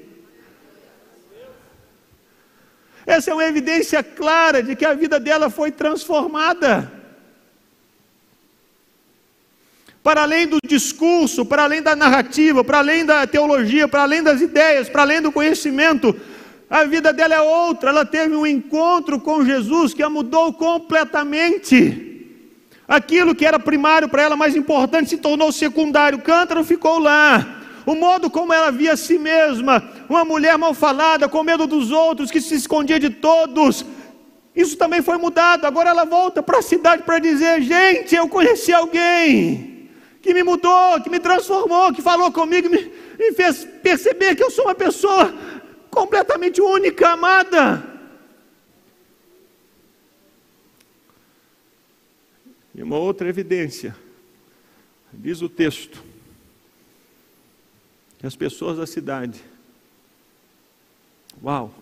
[3.10, 6.94] Essa é uma evidência clara de que a vida dela foi transformada.
[10.04, 14.42] Para além do discurso, para além da narrativa, para além da teologia, para além das
[14.42, 16.16] ideias, para além do conhecimento,
[16.70, 17.90] a vida dela é outra.
[17.90, 22.06] Ela teve um encontro com Jesus que a mudou completamente.
[22.88, 26.20] Aquilo que era primário para ela, mais importante, se tornou secundário.
[26.20, 27.59] O cântaro ficou lá
[27.92, 31.90] o modo como ela via a si mesma, uma mulher mal falada, com medo dos
[31.90, 33.84] outros, que se escondia de todos.
[34.56, 35.66] Isso também foi mudado.
[35.66, 39.90] Agora ela volta para a cidade para dizer: gente, eu conheci alguém
[40.22, 44.52] que me mudou, que me transformou, que falou comigo, me, me fez perceber que eu
[44.52, 45.34] sou uma pessoa
[45.90, 47.84] completamente única, amada.
[52.76, 53.96] E uma outra evidência,
[55.12, 56.09] diz o texto,
[58.20, 59.42] que as pessoas da cidade,
[61.42, 61.74] uau,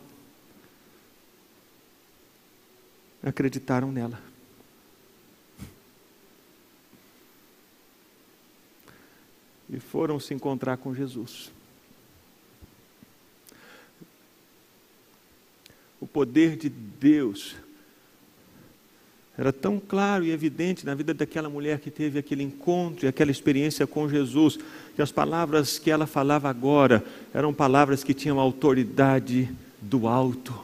[3.23, 4.21] acreditaram nela.
[9.67, 11.51] E foram se encontrar com Jesus.
[15.99, 17.55] O poder de Deus
[19.37, 23.29] era tão claro e evidente na vida daquela mulher que teve aquele encontro e aquela
[23.29, 24.57] experiência com Jesus,
[24.95, 29.47] que as palavras que ela falava agora eram palavras que tinham autoridade
[29.79, 30.59] do alto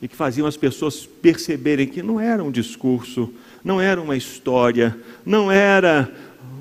[0.00, 3.30] e que faziam as pessoas perceberem que não era um discurso,
[3.62, 6.10] não era uma história, não era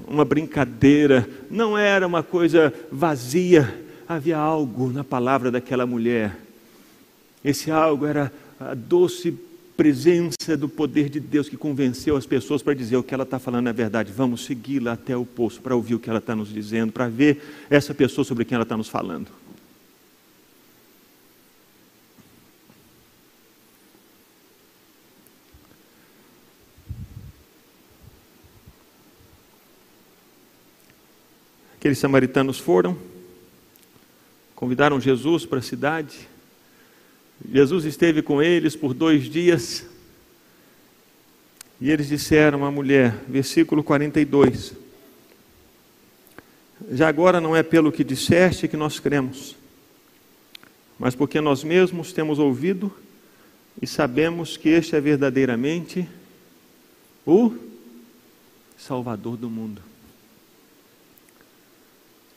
[0.06, 6.36] uma brincadeira, não era uma coisa vazia, havia algo na palavra daquela mulher.
[7.44, 9.38] Esse algo era a doce
[9.78, 13.38] presença do poder de Deus que convenceu as pessoas para dizer o que ela está
[13.38, 14.12] falando é verdade.
[14.12, 17.66] Vamos segui-la até o poço para ouvir o que ela está nos dizendo, para ver
[17.70, 19.28] essa pessoa sobre quem ela está nos falando.
[31.76, 32.98] Aqueles samaritanos foram,
[34.56, 36.28] convidaram Jesus para a cidade,
[37.46, 39.86] Jesus esteve com eles por dois dias
[41.80, 44.74] e eles disseram à mulher, versículo 42:
[46.92, 49.56] Já agora não é pelo que disseste que nós cremos,
[50.98, 52.92] mas porque nós mesmos temos ouvido
[53.82, 56.08] e sabemos que este é verdadeiramente
[57.26, 57.54] o
[58.78, 59.82] Salvador do mundo.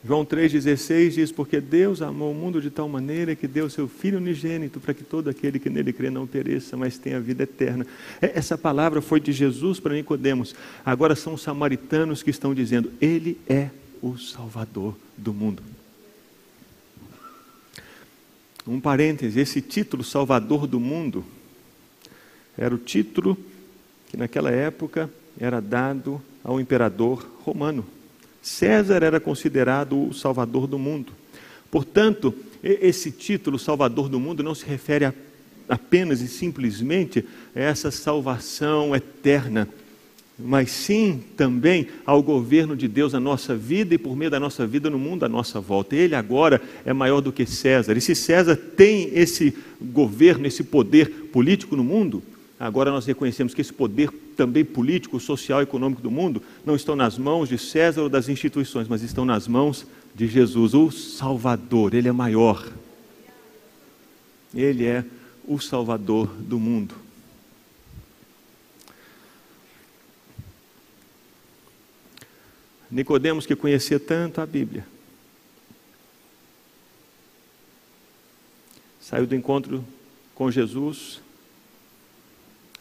[0.03, 4.17] João 3,16 diz: Porque Deus amou o mundo de tal maneira que deu seu Filho
[4.17, 7.85] unigênito para que todo aquele que nele crê não pereça, mas tenha vida eterna.
[8.19, 10.55] É, essa palavra foi de Jesus para Nicodemos.
[10.83, 13.69] Agora são os samaritanos que estão dizendo: Ele é
[14.01, 15.61] o Salvador do mundo.
[18.67, 21.23] Um parêntese: esse título, Salvador do mundo,
[22.57, 23.37] era o título
[24.09, 25.07] que naquela época
[25.39, 27.85] era dado ao imperador romano.
[28.41, 31.13] César era considerado o salvador do mundo.
[31.69, 32.33] Portanto,
[32.63, 35.13] esse título, Salvador do Mundo, não se refere a,
[35.69, 37.25] apenas e simplesmente
[37.55, 39.67] a essa salvação eterna,
[40.37, 44.65] mas sim também ao governo de Deus na nossa vida e por meio da nossa
[44.67, 45.95] vida no mundo à nossa volta.
[45.95, 47.95] Ele agora é maior do que César.
[47.95, 52.21] E se César tem esse governo, esse poder político no mundo,
[52.61, 56.95] Agora nós reconhecemos que esse poder também político, social e econômico do mundo não estão
[56.95, 59.83] nas mãos de César ou das instituições, mas estão nas mãos
[60.13, 61.95] de Jesus, o Salvador.
[61.95, 62.71] Ele é maior.
[64.53, 65.03] Ele é
[65.43, 66.93] o Salvador do mundo.
[72.91, 74.85] Nicodemos que conhecia tanto a Bíblia.
[78.99, 79.83] Saiu do encontro
[80.35, 81.20] com Jesus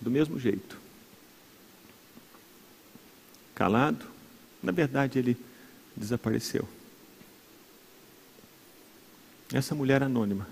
[0.01, 0.79] do mesmo jeito.
[3.55, 4.07] Calado,
[4.63, 5.37] na verdade ele
[5.97, 6.67] desapareceu.
[9.53, 10.49] Essa mulher anônima,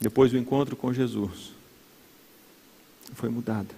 [0.00, 1.52] depois do encontro com Jesus,
[3.14, 3.74] foi mudada.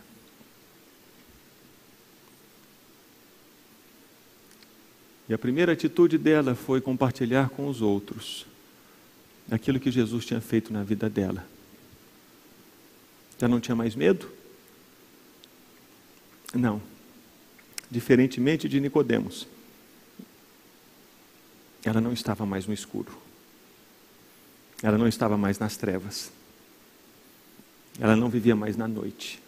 [5.28, 8.46] E a primeira atitude dela foi compartilhar com os outros
[9.48, 11.46] aquilo que Jesus tinha feito na vida dela.
[13.40, 14.30] Já não tinha mais medo?
[16.52, 16.82] Não.
[17.90, 19.48] Diferentemente de Nicodemos,
[21.82, 23.16] ela não estava mais no escuro.
[24.82, 26.30] Ela não estava mais nas trevas.
[27.98, 29.42] Ela não vivia mais na noite.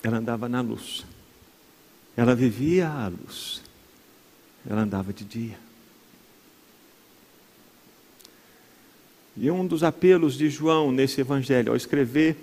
[0.00, 1.04] Ela andava na luz.
[2.16, 3.62] Ela vivia à luz.
[4.64, 5.67] Ela andava de dia.
[9.40, 12.36] E um dos apelos de João nesse evangelho, ao escrever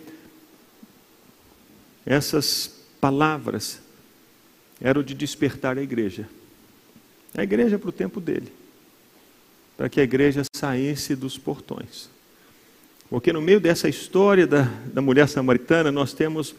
[2.05, 3.81] essas palavras,
[4.79, 6.29] era o de despertar a igreja.
[7.35, 8.51] A igreja para o tempo dele,
[9.75, 12.09] para que a igreja saísse dos portões.
[13.09, 16.55] Porque no meio dessa história da, da mulher samaritana, nós temos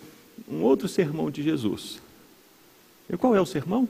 [0.47, 2.01] um outro sermão de Jesus.
[3.09, 3.89] E qual é o sermão?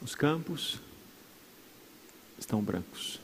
[0.00, 0.78] Os campos
[2.38, 3.20] estão brancos.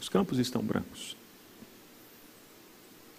[0.00, 1.16] Os campos estão brancos.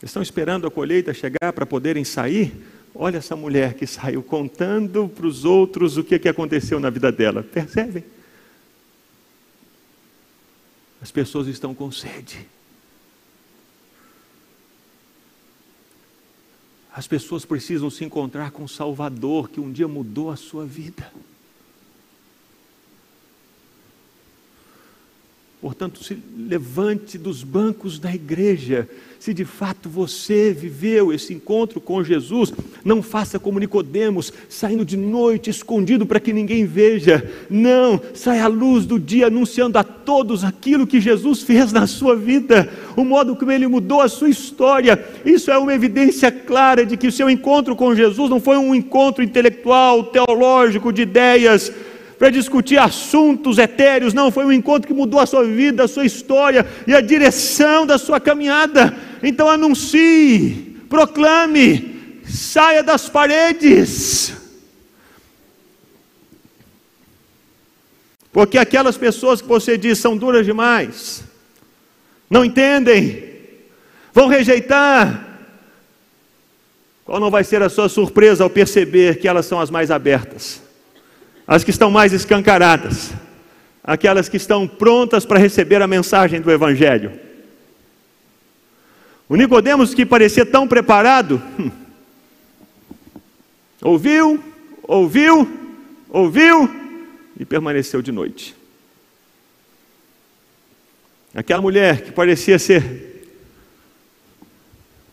[0.01, 2.55] Estão esperando a colheita chegar para poderem sair?
[2.95, 7.11] Olha essa mulher que saiu contando para os outros o que, que aconteceu na vida
[7.11, 7.43] dela.
[7.43, 8.01] Percebem?
[11.01, 12.47] As pessoas estão com sede.
[16.93, 21.11] As pessoas precisam se encontrar com o Salvador que um dia mudou a sua vida.
[25.65, 28.87] Portanto, se levante dos bancos da igreja.
[29.19, 32.53] Se de fato você viveu esse encontro com Jesus,
[32.83, 37.27] não faça como Nicodemos, saindo de noite escondido para que ninguém veja.
[37.49, 42.15] Não, saia à luz do dia anunciando a todos aquilo que Jesus fez na sua
[42.15, 45.03] vida, o modo como ele mudou a sua história.
[45.25, 48.75] Isso é uma evidência clara de que o seu encontro com Jesus não foi um
[48.75, 51.73] encontro intelectual, teológico, de ideias
[52.17, 56.05] para discutir assuntos etéreos, não, foi um encontro que mudou a sua vida, a sua
[56.05, 58.95] história e a direção da sua caminhada.
[59.21, 64.33] Então anuncie, proclame, saia das paredes.
[68.31, 71.23] Porque aquelas pessoas que você diz são duras demais,
[72.29, 73.23] não entendem,
[74.13, 75.39] vão rejeitar.
[77.05, 80.64] Qual não vai ser a sua surpresa ao perceber que elas são as mais abertas?
[81.47, 83.13] As que estão mais escancaradas,
[83.83, 87.19] aquelas que estão prontas para receber a mensagem do Evangelho.
[89.29, 91.71] O Nicodemos que parecia tão preparado, hum,
[93.81, 94.43] ouviu,
[94.83, 95.47] ouviu,
[96.09, 96.69] ouviu
[97.39, 98.55] e permaneceu de noite.
[101.33, 103.27] Aquela mulher que parecia ser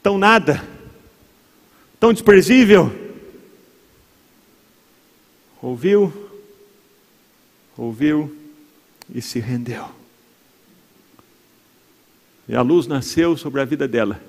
[0.03, 0.63] tão nada,
[1.99, 2.93] tão desprezível,
[5.61, 6.22] ouviu,
[7.85, 8.35] ouviu
[9.13, 9.89] e se rendeu.
[12.49, 14.21] E a luz nasceu sobre a vida dela.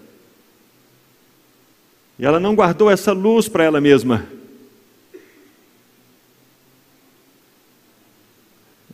[2.17, 4.27] E ela não guardou essa luz para ela mesma.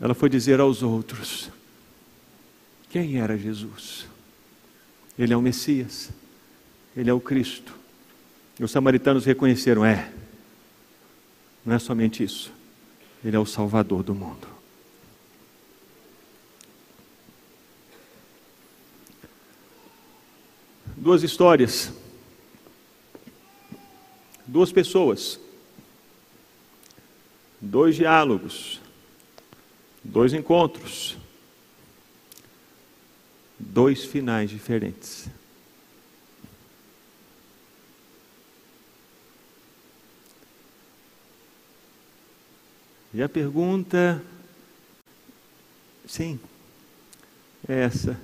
[0.02, 1.50] Ela foi dizer aos outros:
[2.90, 4.08] quem era Jesus?
[5.18, 6.10] Ele é o Messias,
[6.96, 7.76] ele é o Cristo.
[8.58, 10.12] E os samaritanos reconheceram: é,
[11.66, 12.52] não é somente isso,
[13.24, 14.48] ele é o Salvador do mundo.
[20.96, 21.94] Duas histórias,
[24.46, 25.40] duas pessoas,
[27.60, 28.82] dois diálogos,
[30.04, 31.18] dois encontros,
[33.58, 35.30] dois finais diferentes.
[43.12, 44.24] E a pergunta,
[46.06, 46.40] sim,
[47.68, 48.20] é essa.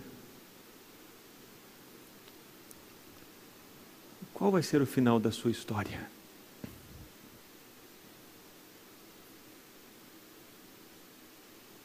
[4.33, 6.07] Qual vai ser o final da sua história?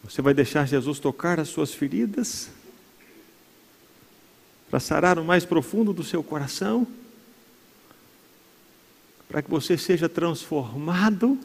[0.04, 2.50] Você vai deixar Jesus tocar as suas feridas?
[4.68, 6.86] Para sarar o mais profundo do seu coração?
[9.28, 11.38] Para que você seja transformado?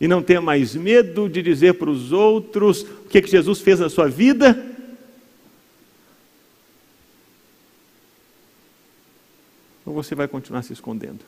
[0.00, 3.60] E não tenha mais medo de dizer para os outros o que, é que Jesus
[3.60, 4.66] fez na sua vida.
[9.84, 11.20] Ou você vai continuar se escondendo?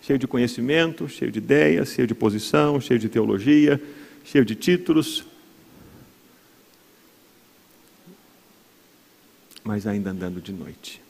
[0.00, 3.82] Cheio de conhecimento, cheio de ideias, cheio de posição, cheio de teologia,
[4.24, 5.24] cheio de títulos,
[9.62, 11.05] mas ainda andando de noite.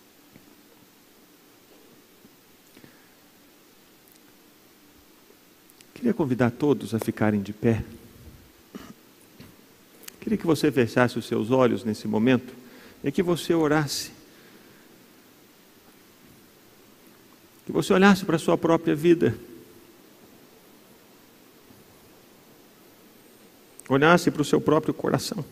[5.97, 7.83] Queria convidar todos a ficarem de pé.
[10.21, 12.53] Queria que você fechasse os seus olhos nesse momento
[13.03, 14.11] e que você orasse.
[17.65, 19.35] Que você olhasse para a sua própria vida.
[23.89, 25.43] Olhasse para o seu próprio coração.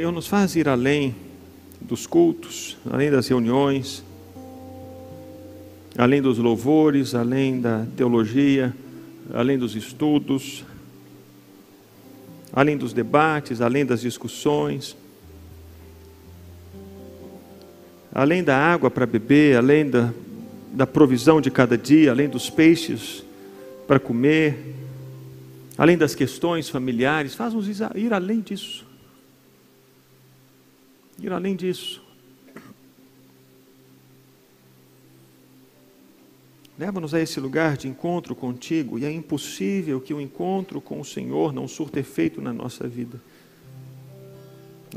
[0.00, 1.14] Senhor, nos faz ir além
[1.78, 4.02] dos cultos, além das reuniões,
[5.94, 8.74] além dos louvores, além da teologia,
[9.30, 10.64] além dos estudos,
[12.50, 14.96] além dos debates, além das discussões,
[18.10, 20.14] além da água para beber, além da,
[20.72, 23.22] da provisão de cada dia, além dos peixes
[23.86, 24.76] para comer,
[25.76, 28.88] além das questões familiares, faz-nos ir além disso
[31.20, 32.02] ir além disso.
[36.78, 41.04] Leva-nos a esse lugar de encontro contigo, e é impossível que o encontro com o
[41.04, 43.20] Senhor não surta efeito na nossa vida.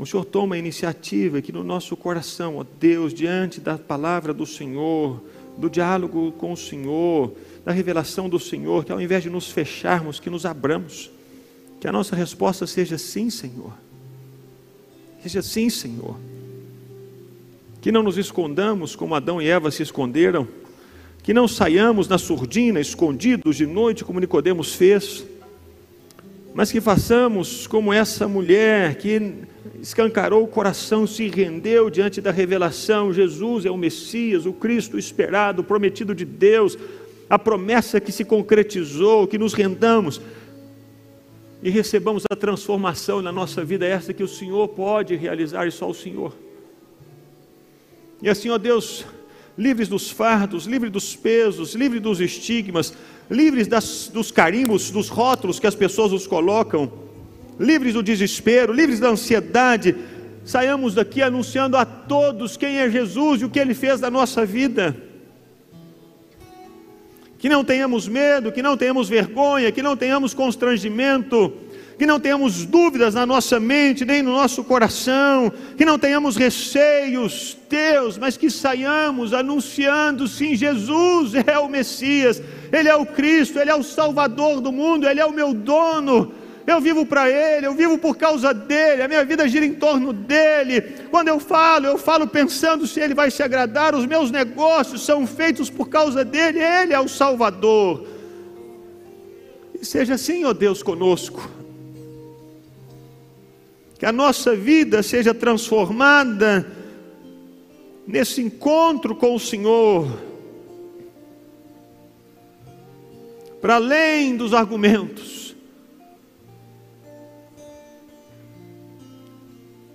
[0.00, 4.46] O Senhor toma a iniciativa que no nosso coração, ó Deus, diante da palavra do
[4.46, 5.22] Senhor,
[5.58, 7.32] do diálogo com o Senhor,
[7.64, 11.10] da revelação do Senhor, que ao invés de nos fecharmos, que nos abramos,
[11.80, 13.72] que a nossa resposta seja sim, Senhor.
[15.24, 16.16] Seja sim, Senhor.
[17.80, 20.46] Que não nos escondamos como Adão e Eva se esconderam,
[21.22, 25.24] que não saiamos na surdina, escondidos de noite, como Nicodemos fez,
[26.52, 29.32] mas que façamos como essa mulher que
[29.80, 35.62] escancarou o coração, se rendeu diante da revelação: Jesus é o Messias, o Cristo esperado,
[35.62, 36.76] o prometido de Deus,
[37.30, 40.20] a promessa que se concretizou, que nos rendamos
[41.64, 45.88] e recebamos a transformação na nossa vida, essa que o Senhor pode realizar e só
[45.88, 46.36] o Senhor.
[48.20, 49.06] E assim, ó Deus,
[49.56, 52.92] livres dos fardos, livres dos pesos, livres dos estigmas,
[53.30, 56.92] livres das, dos carimbos, dos rótulos que as pessoas nos colocam,
[57.58, 59.96] livres do desespero, livres da ansiedade,
[60.44, 64.44] saiamos daqui anunciando a todos quem é Jesus e o que ele fez na nossa
[64.44, 64.94] vida.
[67.44, 71.52] Que não tenhamos medo, que não tenhamos vergonha, que não tenhamos constrangimento,
[71.98, 77.54] que não tenhamos dúvidas na nossa mente, nem no nosso coração, que não tenhamos receios,
[77.68, 82.42] Deus, mas que saiamos anunciando: sim, Jesus é o Messias,
[82.72, 86.32] Ele é o Cristo, Ele é o Salvador do mundo, Ele é o meu dono,
[86.66, 90.12] eu vivo para Ele, eu vivo por causa dEle, a minha vida gira em torno
[90.12, 90.80] dEle.
[91.10, 95.26] Quando eu falo, eu falo pensando se Ele vai se agradar, os meus negócios são
[95.26, 98.06] feitos por causa dEle, Ele é o Salvador.
[99.78, 101.48] E seja assim, ó Deus, conosco.
[103.98, 106.66] Que a nossa vida seja transformada
[108.06, 110.08] nesse encontro com o Senhor
[113.64, 115.33] para além dos argumentos.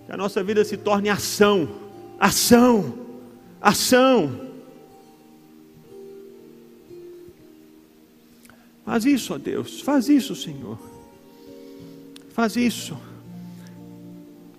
[0.10, 1.70] Que a nossa vida se torne ação,
[2.20, 2.98] ação,
[3.62, 4.42] ação.
[8.84, 10.80] Faz isso, ó Deus, faz isso, Senhor.
[12.30, 12.98] Faz isso.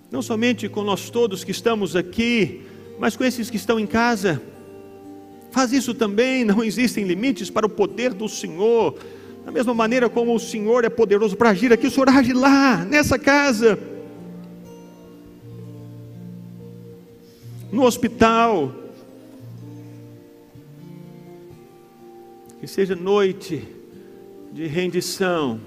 [0.08, 2.62] Não somente com nós todos que estamos aqui,
[3.00, 4.40] mas com esses que estão em casa.
[5.50, 8.96] Faz isso também, não existem limites para o poder do Senhor.
[9.44, 12.84] Da mesma maneira como o Senhor é poderoso para agir aqui, o Senhor age lá,
[12.84, 13.89] nessa casa,
[17.72, 18.72] no hospital.
[22.60, 23.66] Que seja noite
[24.52, 25.60] de rendição,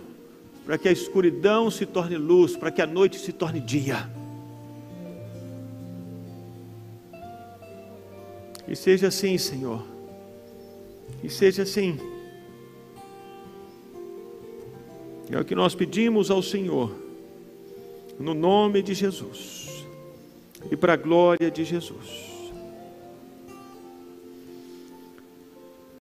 [0.66, 4.08] para que a escuridão se torne luz, para que a noite se torne dia.
[8.68, 9.84] E seja assim, Senhor.
[11.24, 11.97] E seja assim.
[15.32, 16.93] É o que nós pedimos ao Senhor,
[18.20, 19.62] no nome de Jesus
[20.72, 22.33] e para a glória de Jesus.